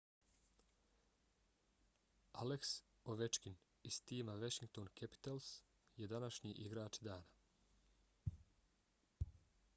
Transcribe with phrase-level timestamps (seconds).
[2.43, 2.71] alex
[3.13, 3.59] ovechkin
[3.91, 5.51] iz tima washington capitals
[6.01, 8.43] je današnji igrač dana